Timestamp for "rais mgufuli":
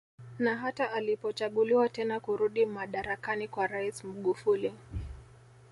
3.67-4.73